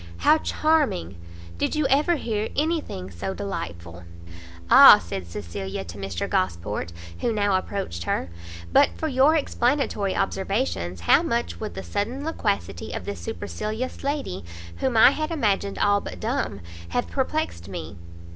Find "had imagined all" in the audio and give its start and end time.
15.11-16.01